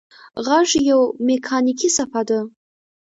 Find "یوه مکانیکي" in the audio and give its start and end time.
0.89-1.89